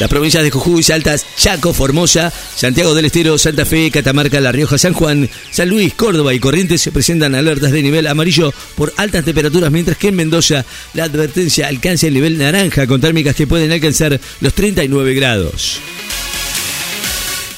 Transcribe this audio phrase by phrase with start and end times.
[0.00, 4.78] Las provincias de Jujuy, Salta, Chaco, Formosa, Santiago del Estero, Santa Fe, Catamarca, La Rioja,
[4.78, 9.24] San Juan, San Luis, Córdoba y Corrientes se presentan alertas de nivel amarillo por altas
[9.24, 13.70] temperaturas, mientras que en Mendoza la advertencia alcanza el nivel naranja con térmicas que pueden
[13.70, 15.80] alcanzar los 39 grados.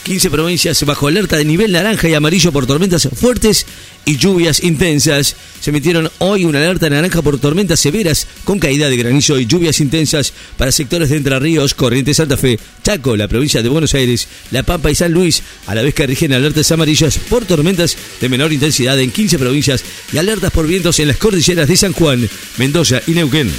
[0.05, 3.64] 15 provincias bajo alerta de nivel naranja y amarillo por tormentas fuertes
[4.05, 5.34] y lluvias intensas.
[5.62, 9.80] Se emitieron hoy una alerta naranja por tormentas severas con caída de granizo y lluvias
[9.80, 14.29] intensas para sectores de Entre Ríos, Corrientes, Santa Fe, Chaco, la provincia de Buenos Aires,
[14.51, 18.29] La Pampa y San Luis, a la vez que rigen alertas amarillas por tormentas de
[18.29, 19.82] menor intensidad en 15 provincias
[20.12, 23.51] y alertas por vientos en las cordilleras de San Juan, Mendoza y Neuquén.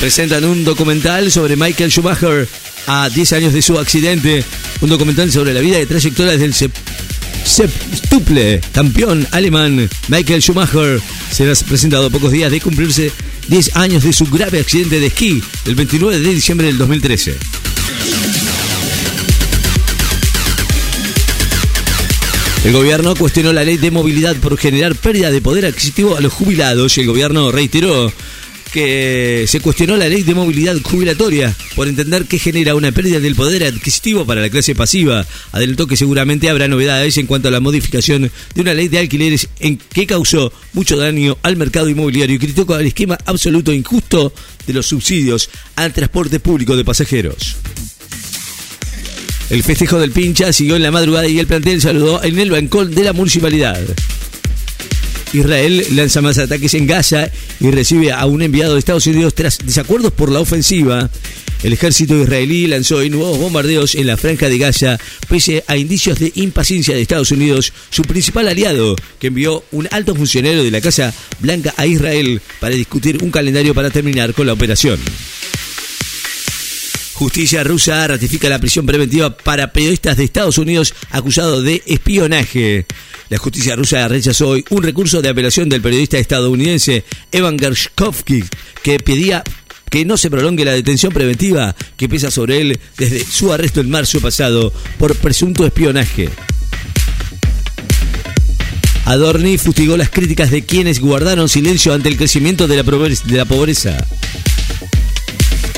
[0.00, 2.48] Presentan un documental sobre Michael Schumacher
[2.92, 4.44] a 10 años de su accidente.
[4.80, 6.52] Un documental sobre la vida y trayectoria del
[7.44, 11.00] septuple campeón alemán Michael Schumacher.
[11.30, 13.12] Será presentado a pocos días de cumplirse
[13.46, 17.36] 10 años de su grave accidente de esquí el 29 de diciembre del 2013.
[22.64, 26.32] El gobierno cuestionó la ley de movilidad por generar pérdida de poder adquisitivo a los
[26.32, 28.12] jubilados y el gobierno reiteró
[28.72, 33.34] que se cuestionó la ley de movilidad jubilatoria por entender que genera una pérdida del
[33.34, 35.26] poder adquisitivo para la clase pasiva.
[35.52, 39.48] Adelantó que seguramente habrá novedades en cuanto a la modificación de una ley de alquileres
[39.58, 44.32] en que causó mucho daño al mercado inmobiliario y criticó el esquema absoluto e injusto
[44.66, 47.56] de los subsidios al transporte público de pasajeros.
[49.50, 52.94] El festejo del pincha siguió en la madrugada y el plantel saludó en el bancón
[52.94, 53.80] de la municipalidad.
[55.32, 59.58] Israel lanza más ataques en Gaza y recibe a un enviado de Estados Unidos tras
[59.58, 61.08] desacuerdos por la ofensiva.
[61.62, 66.18] El ejército israelí lanzó hoy nuevos bombardeos en la franja de Gaza, pese a indicios
[66.18, 70.80] de impaciencia de Estados Unidos, su principal aliado, que envió un alto funcionario de la
[70.80, 74.98] Casa Blanca a Israel para discutir un calendario para terminar con la operación.
[77.20, 82.86] Justicia rusa ratifica la prisión preventiva para periodistas de Estados Unidos acusados de espionaje.
[83.28, 88.42] La justicia rusa rechazó hoy un recurso de apelación del periodista estadounidense Evan Gershkovsky
[88.82, 89.44] que pedía
[89.90, 93.90] que no se prolongue la detención preventiva que pesa sobre él desde su arresto en
[93.90, 96.30] marzo pasado por presunto espionaje.
[99.04, 104.06] Adorni fustigó las críticas de quienes guardaron silencio ante el crecimiento de la pobreza.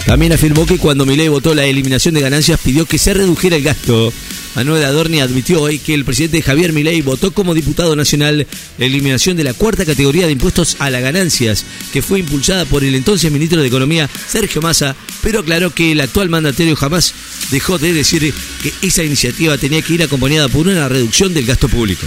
[0.06, 3.62] También afirmó que cuando Milei votó la eliminación de ganancias pidió que se redujera el
[3.62, 4.12] gasto
[4.54, 8.46] Manuel Adorni admitió hoy que el presidente Javier Milei votó como diputado nacional
[8.76, 12.84] la eliminación de la cuarta categoría de impuestos a las ganancias, que fue impulsada por
[12.84, 17.14] el entonces ministro de Economía Sergio Massa, pero aclaró que el actual mandatario jamás
[17.50, 21.68] dejó de decir que esa iniciativa tenía que ir acompañada por una reducción del gasto
[21.68, 22.06] público.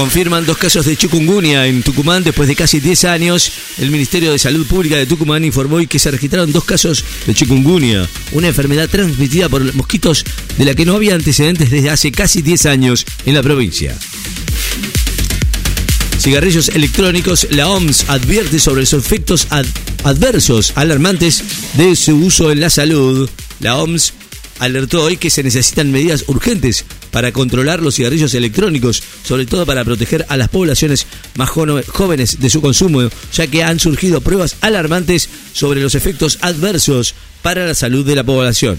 [0.00, 3.52] Confirman dos casos de chikungunya en Tucumán después de casi 10 años.
[3.76, 7.34] El Ministerio de Salud Pública de Tucumán informó hoy que se registraron dos casos de
[7.34, 10.24] chikungunya, una enfermedad transmitida por mosquitos
[10.56, 13.94] de la que no había antecedentes desde hace casi 10 años en la provincia.
[16.18, 19.48] Cigarrillos electrónicos, la OMS advierte sobre los efectos
[20.02, 21.44] adversos alarmantes
[21.74, 23.28] de su uso en la salud.
[23.60, 24.14] La OMS
[24.60, 29.84] alertó hoy que se necesitan medidas urgentes para controlar los cigarrillos electrónicos, sobre todo para
[29.84, 35.28] proteger a las poblaciones más jóvenes de su consumo, ya que han surgido pruebas alarmantes
[35.52, 38.76] sobre los efectos adversos para la salud de la población.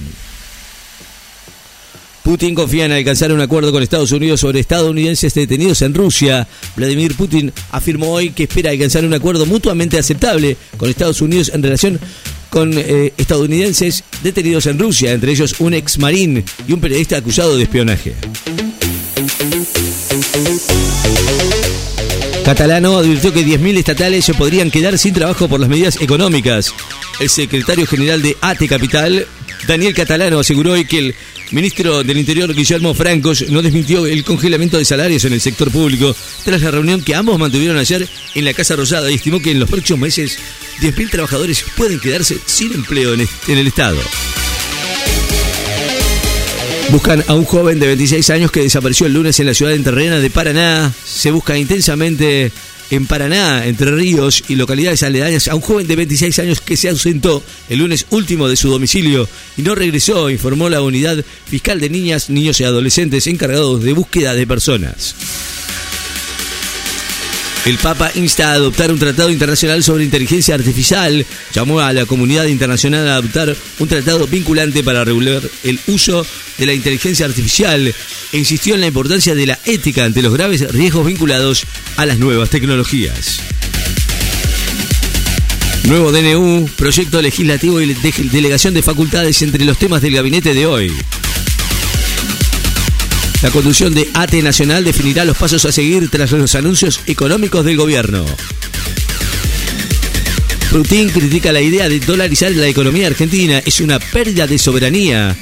[2.23, 6.47] Putin confía en alcanzar un acuerdo con Estados Unidos sobre estadounidenses detenidos en Rusia.
[6.75, 11.63] Vladimir Putin afirmó hoy que espera alcanzar un acuerdo mutuamente aceptable con Estados Unidos en
[11.63, 11.99] relación
[12.51, 17.55] con eh, estadounidenses detenidos en Rusia, entre ellos un ex marín y un periodista acusado
[17.55, 18.13] de espionaje.
[22.43, 26.73] Catalano advirtió que 10.000 estatales se podrían quedar sin trabajo por las medidas económicas.
[27.21, 29.25] El secretario general de ATE Capital,
[29.65, 31.15] Daniel Catalano, aseguró hoy que el
[31.51, 36.13] ministro del Interior, Guillermo Francos, no desmintió el congelamiento de salarios en el sector público
[36.43, 39.59] tras la reunión que ambos mantuvieron ayer en la Casa Rosada y estimó que en
[39.59, 40.37] los próximos meses
[40.81, 43.97] 10.000 trabajadores pueden quedarse sin empleo en el Estado.
[46.89, 50.29] Buscan a un joven de 26 años que desapareció el lunes en la ciudad de
[50.29, 50.91] Paraná.
[51.05, 52.51] Se busca intensamente
[52.89, 56.89] en Paraná, Entre Ríos y localidades aledañas a un joven de 26 años que se
[56.89, 61.89] ausentó el lunes último de su domicilio y no regresó, informó la unidad fiscal de
[61.89, 65.15] niñas, niños y adolescentes encargados de búsqueda de personas.
[67.63, 71.23] El Papa insta a adoptar un tratado internacional sobre inteligencia artificial.
[71.53, 76.25] Llamó a la comunidad internacional a adoptar un tratado vinculante para regular el uso
[76.57, 77.93] de la inteligencia artificial
[78.33, 81.65] e insistió en la importancia de la ética ante los graves riesgos vinculados
[81.97, 83.39] a las nuevas tecnologías.
[85.83, 90.65] Nuevo DNU, proyecto legislativo y de delegación de facultades entre los temas del gabinete de
[90.65, 90.91] hoy.
[93.41, 97.75] La conducción de ATE Nacional definirá los pasos a seguir tras los anuncios económicos del
[97.75, 98.23] gobierno.
[100.71, 103.59] Putin critica la idea de dolarizar la economía argentina.
[103.65, 105.35] Es una pérdida de soberanía.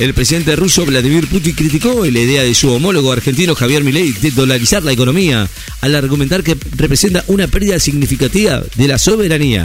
[0.00, 4.32] El presidente ruso Vladimir Putin criticó la idea de su homólogo argentino Javier Milei de
[4.32, 5.48] dolarizar la economía
[5.80, 9.64] al argumentar que representa una pérdida significativa de la soberanía.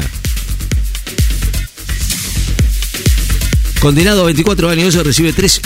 [3.81, 5.59] Condenado a 24 años, recibe tres,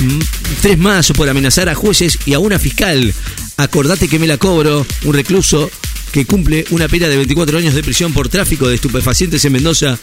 [0.62, 3.14] tres más por amenazar a jueces y a una fiscal.
[3.58, 5.70] Acordate que me la cobro, un recluso
[6.14, 10.00] que cumple una pena de 24 años de prisión por tráfico de estupefacientes en Mendoza,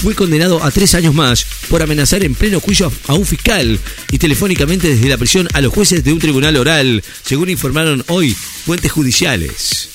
[0.00, 3.80] fue condenado a tres años más por amenazar en pleno juicio a un fiscal
[4.12, 8.32] y telefónicamente desde la prisión a los jueces de un tribunal oral, según informaron hoy
[8.32, 9.88] fuentes judiciales.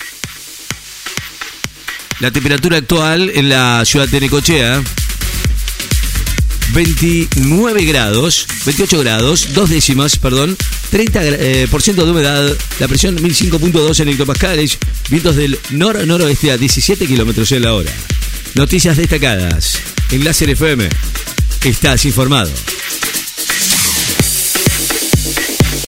[2.20, 4.84] La temperatura actual en la ciudad de Necochea
[6.74, 10.58] 29 grados, 28 grados, dos décimas, perdón,
[10.92, 14.78] 30% eh, de humedad, la presión 1005.2 en hectopascales,
[15.10, 17.92] vientos del nor-noroeste a 17 kilómetros en la hora.
[18.56, 19.80] Noticias destacadas
[20.12, 20.90] en Láser FM.
[21.64, 22.52] Estás informado.